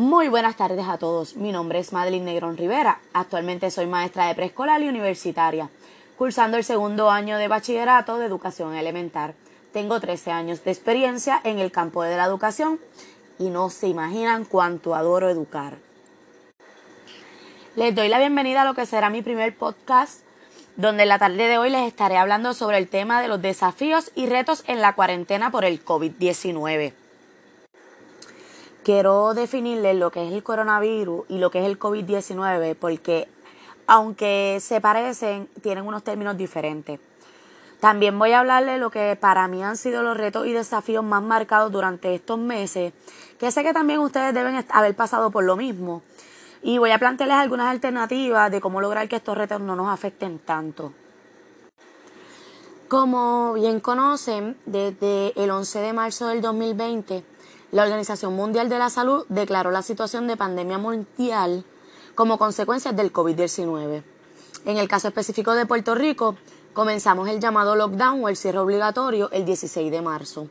[0.00, 1.36] Muy buenas tardes a todos.
[1.36, 3.00] Mi nombre es Madeline Negrón Rivera.
[3.12, 5.68] Actualmente soy maestra de preescolar y universitaria,
[6.16, 9.34] cursando el segundo año de bachillerato de educación elemental.
[9.74, 12.80] Tengo 13 años de experiencia en el campo de la educación
[13.38, 15.76] y no se imaginan cuánto adoro educar.
[17.76, 20.22] Les doy la bienvenida a lo que será mi primer podcast,
[20.76, 24.12] donde en la tarde de hoy les estaré hablando sobre el tema de los desafíos
[24.14, 26.94] y retos en la cuarentena por el COVID-19
[28.84, 33.28] quiero definirles lo que es el coronavirus y lo que es el COVID-19 porque
[33.86, 37.00] aunque se parecen, tienen unos términos diferentes.
[37.80, 41.22] También voy a hablarles lo que para mí han sido los retos y desafíos más
[41.22, 42.92] marcados durante estos meses,
[43.38, 46.02] que sé que también ustedes deben haber pasado por lo mismo.
[46.62, 50.38] Y voy a plantearles algunas alternativas de cómo lograr que estos retos no nos afecten
[50.38, 50.92] tanto.
[52.86, 57.24] Como bien conocen, desde el 11 de marzo del 2020,
[57.72, 61.64] la Organización Mundial de la Salud declaró la situación de pandemia mundial
[62.14, 64.02] como consecuencia del COVID-19.
[64.64, 66.36] En el caso específico de Puerto Rico,
[66.72, 70.48] comenzamos el llamado lockdown o el cierre obligatorio el 16 de marzo.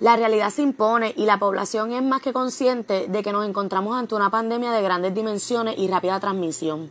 [0.00, 3.96] La realidad se impone y la población es más que consciente de que nos encontramos
[3.96, 6.90] ante una pandemia de grandes dimensiones y rápida transmisión,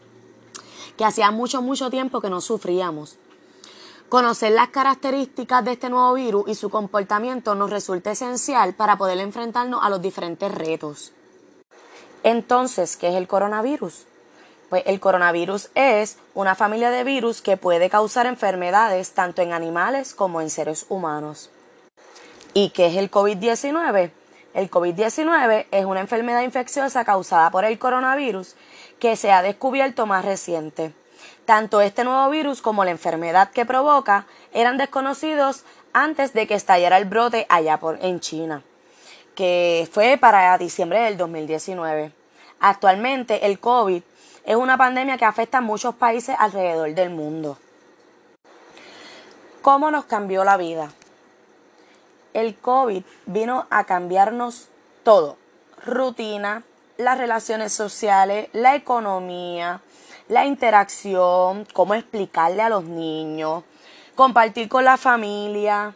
[0.97, 3.17] que hacía mucho, mucho tiempo que no sufríamos.
[4.09, 9.19] Conocer las características de este nuevo virus y su comportamiento nos resulta esencial para poder
[9.19, 11.11] enfrentarnos a los diferentes retos.
[12.23, 14.05] Entonces, ¿qué es el coronavirus?
[14.69, 20.14] Pues el coronavirus es una familia de virus que puede causar enfermedades tanto en animales
[20.14, 21.49] como en seres humanos.
[22.53, 24.11] ¿Y qué es el COVID-19?
[24.53, 28.55] El COVID-19 es una enfermedad infecciosa causada por el coronavirus
[28.99, 30.94] que se ha descubierto más reciente.
[31.45, 36.97] Tanto este nuevo virus como la enfermedad que provoca eran desconocidos antes de que estallara
[36.97, 38.64] el brote allá por, en China,
[39.36, 42.11] que fue para diciembre del 2019.
[42.59, 44.02] Actualmente el COVID
[44.45, 47.58] es una pandemia que afecta a muchos países alrededor del mundo.
[49.61, 50.92] ¿Cómo nos cambió la vida?
[52.33, 54.70] El COVID vino a cambiarnos
[55.04, 55.38] todo.
[55.86, 56.64] Rutina,
[56.98, 59.82] las relaciones sociales, la economía,
[60.30, 63.64] la interacción, cómo explicarle a los niños,
[64.15, 65.93] compartir con la familia.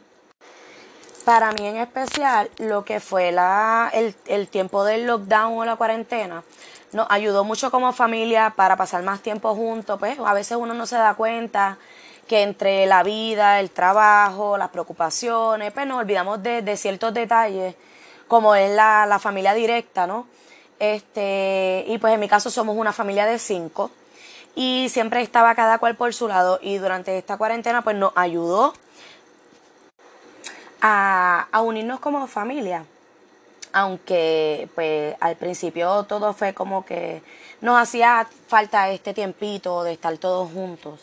[1.25, 6.43] Para mí en especial, lo que fue la, el, tiempo del lockdown o la cuarentena,
[6.93, 9.99] nos ayudó mucho como familia para pasar más tiempo juntos.
[9.99, 11.77] Pues a veces uno no se da cuenta
[12.27, 17.75] que entre la vida, el trabajo, las preocupaciones, pues nos olvidamos de, ciertos detalles,
[18.27, 20.25] como es la, la, familia directa, ¿no?
[20.79, 23.91] Este, y pues en mi caso somos una familia de cinco
[24.55, 28.73] y siempre estaba cada cual por su lado y durante esta cuarentena pues nos ayudó
[30.81, 32.85] a, unirnos como familia.
[33.73, 37.21] Aunque pues al principio todo fue como que
[37.61, 40.99] nos hacía falta este tiempito de estar todos juntos.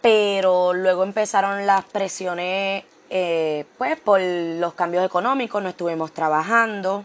[0.00, 7.04] Pero luego empezaron las presiones eh, pues por los cambios económicos no estuvimos trabajando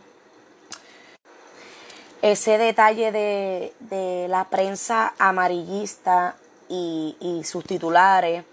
[2.23, 6.37] ese detalle de, la prensa amarillista
[6.69, 8.45] y, sus titulares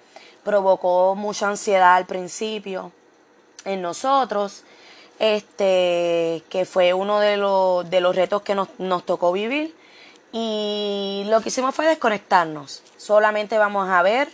[0.43, 2.91] provocó mucha ansiedad al principio
[3.65, 4.65] en nosotros,
[5.21, 9.77] este, que fue uno de los, de los retos que nos, tocó vivir.
[10.33, 12.83] Y lo que hicimos fue desconectarnos.
[12.97, 14.29] Solamente vamos a ver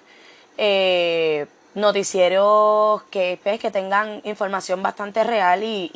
[0.56, 5.90] eh, noticieros que, pues, que tengan información bastante real y,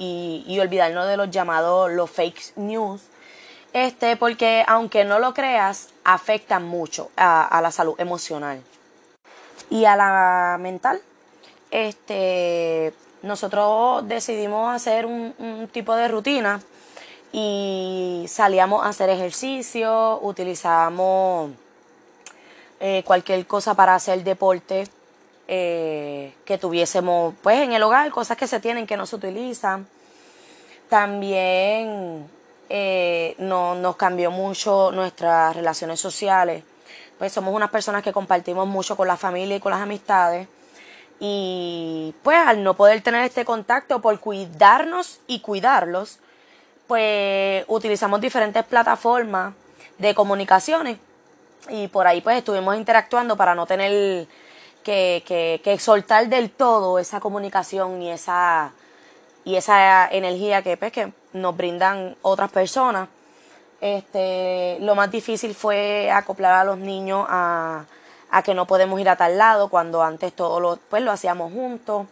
[0.46, 3.00] y olvidarnos de los llamados los fake news
[3.72, 8.62] este, porque aunque no lo creas, afectan mucho a, la salud emocional.
[9.70, 11.00] Y a la mental,
[11.70, 12.92] este,
[13.22, 16.60] nosotros decidimos hacer un, tipo de rutina
[17.32, 21.52] y salíamos a hacer ejercicio, utilizábamos
[22.80, 24.88] eh, cualquier cosa para hacer deporte
[25.46, 29.86] eh, que tuviésemos pues en el hogar, cosas que se tienen que no se utilizan.
[30.88, 32.28] También
[32.68, 32.99] eh,
[33.38, 36.64] no, nos cambió mucho nuestras relaciones sociales.
[37.18, 40.48] Pues somos unas personas que compartimos mucho con la familia y con las amistades.
[41.18, 46.18] Y pues al no poder tener este contacto por cuidarnos y cuidarlos,
[46.86, 49.54] pues utilizamos diferentes plataformas
[49.98, 50.98] de comunicaciones
[51.68, 54.26] y por ahí pues estuvimos interactuando para no tener
[54.82, 58.72] que, que, que soltar del todo esa comunicación y esa
[59.44, 63.08] y esa energía que, pues, que nos brindan otras personas.
[63.80, 67.84] Este, lo más difícil fue acoplar a los niños a,
[68.44, 72.06] que no podemos ir a tal lado cuando antes todo lo, pues, lo hacíamos juntos.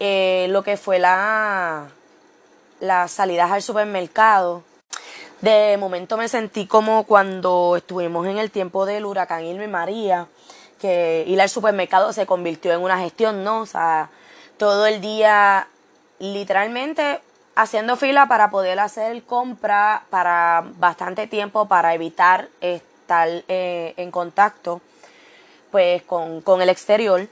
[0.00, 1.88] Eh, lo que fue la,
[2.80, 4.62] las salidas al supermercado.
[5.40, 10.26] De momento me sentí como cuando estuvimos en el tiempo del huracán Irma y María,
[10.80, 13.60] que ir al supermercado se convirtió en una gestión, ¿no?
[13.60, 14.10] O sea,
[14.56, 15.68] todo el día
[16.18, 17.20] literalmente
[17.58, 24.80] haciendo fila para poder hacer compra para bastante tiempo para evitar estar eh, en contacto
[25.72, 27.26] pues con, con el exterior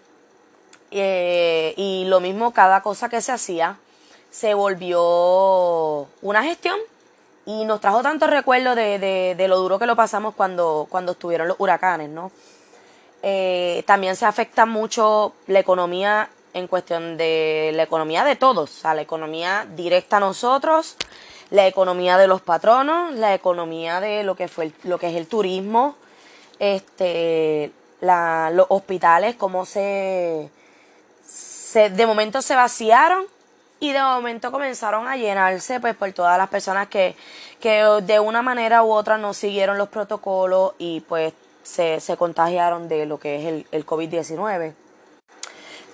[0.90, 3.78] eh, y lo mismo cada cosa que se hacía
[4.28, 6.76] se volvió una gestión
[7.44, 8.98] y nos trajo tantos recuerdos de,
[9.36, 12.32] de, lo duro que lo pasamos cuando, cuando estuvieron los huracanes, ¿no?
[13.22, 18.80] Eh, también se afecta mucho la economía en cuestión de la economía de todos, o
[18.80, 20.96] sea, la economía directa a nosotros,
[21.50, 25.26] la economía de los patronos, la economía de lo que fue lo que es el
[25.26, 25.96] turismo,
[26.58, 30.48] este, los hospitales, cómo se,
[31.26, 33.26] se, de momento se vaciaron
[33.78, 37.16] y de momento comenzaron a llenarse pues por todas las personas que,
[37.60, 42.88] que de una manera u otra no siguieron los protocolos y pues se, se contagiaron
[42.88, 44.85] de lo que es el, el COVID-19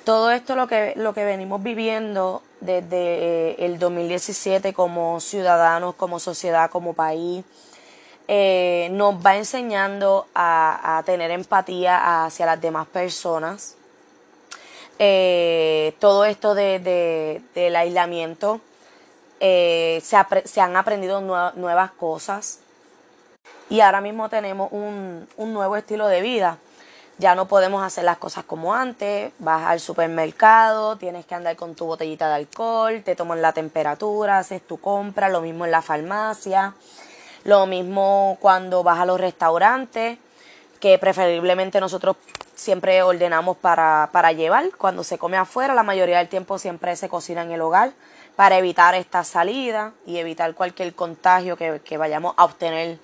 [0.05, 6.19] todo esto lo que, lo que venimos viviendo desde eh, el 2017 como ciudadanos, como
[6.19, 7.45] sociedad, como país,
[8.29, 13.77] eh, nos va enseñando a, tener empatía hacia las demás personas.
[14.99, 18.61] Eh, todo esto de, del aislamiento,
[19.41, 20.01] se,
[20.45, 22.61] se, han aprendido nuevas cosas
[23.69, 26.59] y ahora mismo tenemos un, un nuevo estilo de vida
[27.23, 31.77] ya no podemos hacer las cosas como antes, vas al supermercado, tienes que andar con
[31.77, 35.83] tu botellita de alcohol, te toman la temperatura, haces tu compra, lo mismo en la
[35.83, 36.75] farmacia,
[37.45, 40.19] lo mismo cuando vas a los restaurantes,
[40.81, 42.17] que preferiblemente nosotros
[42.57, 47.09] siempre ordenamos para, para llevar, cuando se come afuera, la mayoría del tiempo siempre se
[47.09, 47.93] cocina en el hogar
[48.35, 52.99] para evitar esta salida y evitar cualquier contagio que, que vayamos a obtener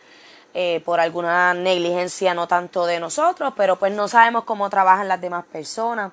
[0.60, 5.20] eh, por alguna negligencia no tanto de nosotros, pero pues no sabemos cómo trabajan las
[5.20, 6.10] demás personas.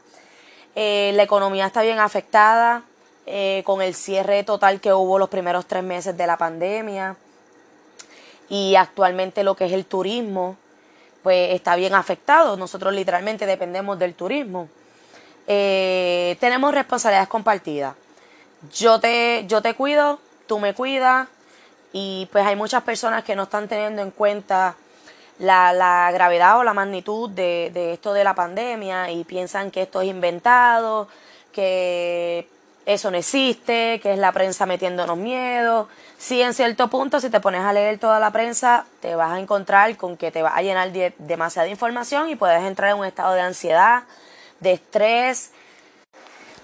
[0.75, 2.83] Eh, la economía está bien afectada
[3.25, 7.15] eh, con el cierre total que hubo los primeros tres meses de la pandemia
[8.47, 10.57] y actualmente lo que es el turismo
[11.23, 12.55] pues está bien afectado.
[12.55, 14.69] Nosotros literalmente dependemos del turismo.
[15.47, 17.95] tenemos responsabilidades compartidas.
[18.71, 21.29] Yo te, yo te cuido, tú me cuidas,
[21.97, 24.75] y pues hay muchas personas que no están teniendo en cuenta
[25.39, 29.83] la, la gravedad o la magnitud de, de, esto de la pandemia y piensan que
[29.83, 31.07] esto es inventado,
[31.53, 32.49] que
[32.85, 35.87] eso no existe, que es la prensa metiéndonos miedo.
[36.17, 39.39] Sí, en cierto punto, si te pones a leer toda la prensa, te vas a
[39.39, 43.05] encontrar con que te va a llenar de demasiada información y puedes entrar en un
[43.05, 44.03] estado de ansiedad,
[44.59, 45.51] de estrés.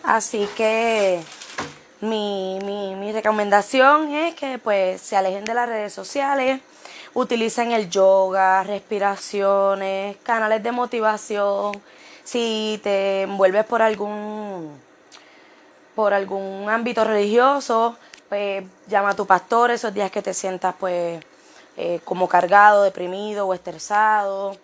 [0.04, 1.22] Así que
[2.02, 6.60] mi, mi, mi recomendación es que pues se alejen de las redes sociales,
[7.14, 11.82] utilicen el yoga, respiraciones, canales de motivación.
[12.24, 14.80] Si te envuelves por algún
[15.96, 17.98] por algún ámbito religioso,
[18.30, 21.24] pues llama a tu pastor esos días que te sientas pues
[21.78, 24.58] eh, como cargado, deprimido o estresado.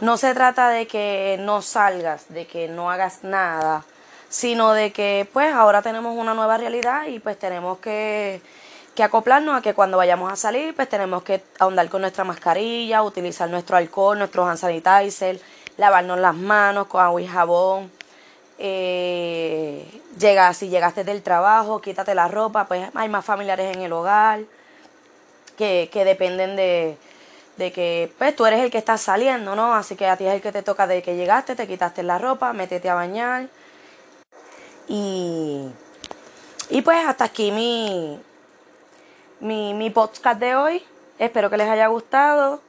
[0.00, 3.84] No se trata de que no salgas, de que no hagas nada,
[4.34, 8.40] sino de que pues ahora tenemos una nueva realidad y pues tenemos que,
[8.96, 13.04] que acoplarnos a que cuando vayamos a salir pues tenemos que ahondar con nuestra mascarilla,
[13.04, 15.40] utilizar nuestro alcohol, nuestros hand sanitizer,
[15.76, 17.92] lavarnos las manos con agua y jabón.
[18.58, 19.86] Eh,
[20.18, 24.40] llega, si llegaste del trabajo, quítate la ropa, pues hay más familiares en el hogar
[25.56, 26.98] que, que dependen de,
[27.56, 29.76] de que pues tú eres el que estás saliendo, ¿no?
[29.76, 32.18] Así que a ti es el que te toca de que llegaste, te quitaste la
[32.18, 33.46] ropa, métete a bañar,
[34.88, 35.68] y,
[36.70, 38.20] y pues hasta aquí mi,
[39.40, 40.82] mi, mi podcast de hoy.
[41.18, 42.60] Espero que les haya gustado.